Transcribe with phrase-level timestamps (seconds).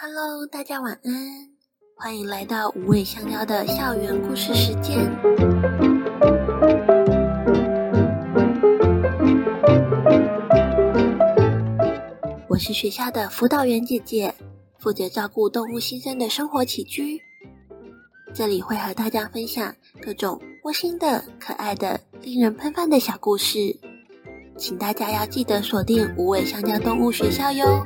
[0.00, 1.12] Hello，大家晚安，
[1.96, 4.96] 欢迎来到无尾香蕉的校园故事时间。
[12.46, 14.32] 我是学校的辅导员姐姐，
[14.78, 17.20] 负责照顾动物新生的生活起居。
[18.32, 23.76] 这里会和大家分享各种窝心的、可爱的、令人喷饭的小故事，
[24.56, 27.84] 请大家要记得锁定无尾香蕉动物学校哟。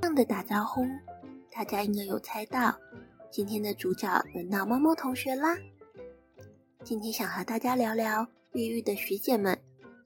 [0.02, 0.86] 样的打招呼，
[1.50, 2.76] 大家应该有猜到，
[3.30, 5.56] 今天的主角轮到猫猫同学啦。
[6.82, 9.58] 今天想和大家聊聊越狱的学姐们。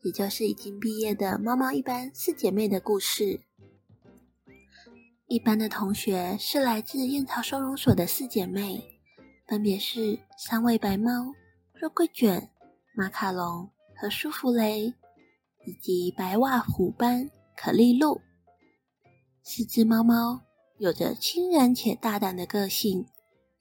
[0.03, 3.41] 也就是已经毕业的猫猫一班四姐妹的故事。
[5.27, 8.81] 一班的同学是来自燕巢收容所的四姐妹，
[9.49, 11.35] 分别是三位白猫、
[11.75, 12.49] 肉桂卷、
[12.99, 14.93] 马卡龙和舒芙蕾，
[15.65, 18.21] 以及白袜虎斑可丽露。
[19.45, 20.41] 四只猫猫
[20.79, 23.07] 有着亲人且大胆的个性，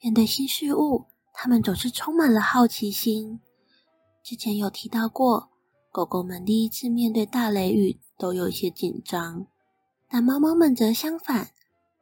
[0.02, 3.39] 面对新事物，它们总是充满了好奇心。
[4.23, 5.50] 之前有提到过。
[5.92, 9.45] 狗狗们第一次面对大雷雨都有一些紧张，
[10.08, 11.52] 但猫猫们则相反，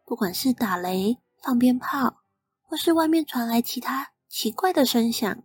[0.05, 2.21] 不管是打雷、放鞭炮，
[2.63, 5.43] 或是外面传来其他奇怪的声响，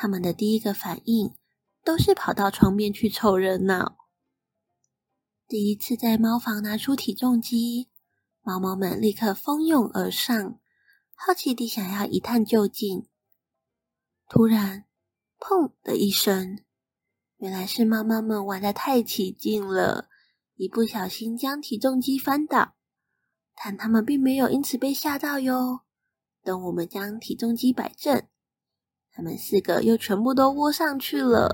[0.00, 1.34] 它们的第一个反应
[1.82, 3.96] 都是跑到床边去凑热闹。
[5.48, 7.88] 第一次在猫房拿出体重机，
[8.42, 10.60] 猫猫们立刻蜂拥而上，
[11.16, 13.08] 好奇地想要一探究竟。
[14.28, 14.84] 突然，
[15.40, 16.60] 砰的一声。
[17.38, 20.08] 原来是猫猫们玩得太起劲了，
[20.54, 22.76] 一不小心将体重机翻倒，
[23.56, 25.80] 但它们并没有因此被吓到哟。
[26.44, 28.28] 等我们将体重机摆正，
[29.18, 31.52] 他们四个又全部都窝上去了。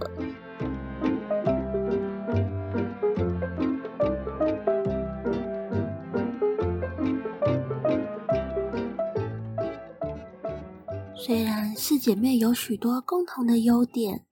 [11.17, 14.27] 虽然四姐妹有许多共同的优点。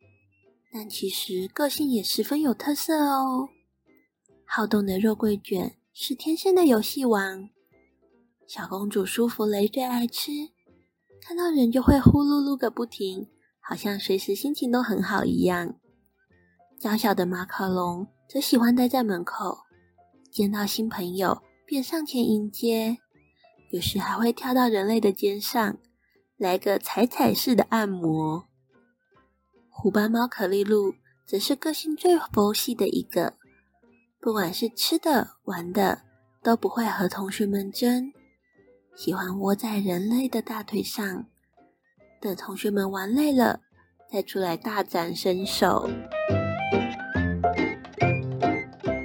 [0.75, 3.51] 但其实个性也十分有特色哦。
[4.47, 7.51] 好动的肉桂卷是天生的游戏王，
[8.47, 10.31] 小公主舒芙蕾最爱吃，
[11.25, 13.29] 看到人就会呼噜噜个不停，
[13.61, 15.77] 好像随时心情都很好一样。
[16.81, 19.59] 娇小的马卡龙则喜欢待在门口，
[20.33, 22.99] 见到新朋友便上前迎接，
[23.71, 25.79] 有时还会跳到人类的肩上，
[26.37, 28.49] 来个踩踩式的按摩。
[29.71, 30.93] 虎斑猫可丽露
[31.25, 33.35] 则是个性最佛系的一个，
[34.21, 36.03] 不管是吃的、玩的，
[36.43, 38.13] 都不会和同学们争，
[38.95, 41.27] 喜欢窝在人类的大腿上，
[42.21, 43.61] 等同学们玩累了，
[44.11, 45.89] 再出来大展身手。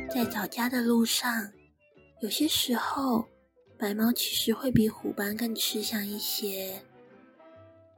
[0.09, 1.51] 在找家的路上，
[2.19, 3.25] 有些时候，
[3.77, 6.81] 白猫其实会比虎斑更吃香一些。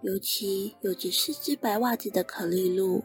[0.01, 3.03] 尤其有着四只白袜子的可丽露，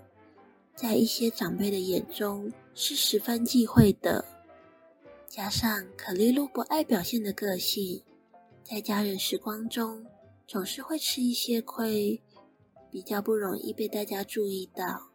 [0.77, 4.25] 在一些长辈的眼中是十分忌讳的。
[5.27, 8.01] 加上可丽露不爱表现的个性，
[8.65, 10.07] 在家人时光中
[10.47, 12.23] 总是会吃一些亏，
[12.91, 15.11] 比较不容易被大家注意到。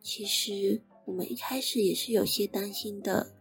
[0.00, 3.32] 其实我们一开始也是有些担心的，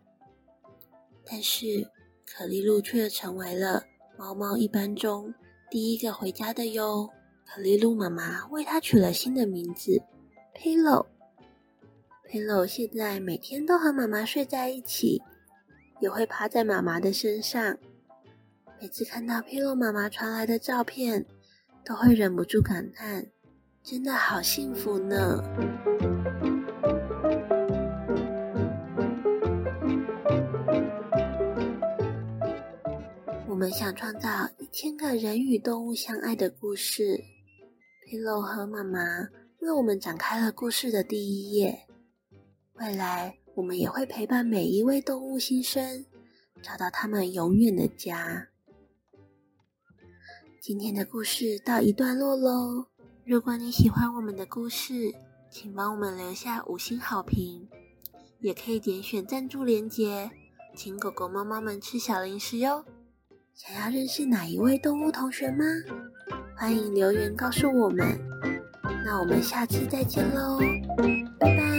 [1.25, 1.89] 但是
[2.23, 5.33] 可丽露却成为了猫猫一班中
[5.71, 7.09] 第一个回家的哟。
[7.43, 10.03] 可丽露妈妈为它取了新的名字
[10.55, 11.07] ，Pillow。
[12.29, 15.21] Pillow 现在每天都和妈妈睡在一起，
[15.99, 17.77] 也会趴在妈妈的身上。
[18.81, 21.25] 每次看到披露妈妈传来的照片，
[21.83, 23.25] 都会忍不住感叹：
[23.81, 25.41] 真的好幸福呢。
[33.47, 37.23] 我们想创造一千个人与动物相爱的故事。
[38.05, 38.99] 披露和妈妈
[39.61, 41.87] 为我们展开了故事的第一页。
[42.73, 46.05] 未来，我们也会陪伴每一位动物新生，
[46.61, 48.49] 找到他们永远的家。
[50.67, 52.87] 今天的故事到一段落喽
[53.23, 55.13] 如果你喜欢我们的故事
[55.47, 57.67] 请帮我们留下五星好评。
[58.39, 60.31] 也可以点选赞助连接
[60.75, 62.83] 请狗狗妈妈们吃小零食哟。
[63.53, 65.63] 想要认识哪一位动物同学吗？
[66.57, 68.19] 欢迎留言告诉我们。
[69.05, 70.57] 那我们下次再见喽
[71.39, 71.75] 拜拜。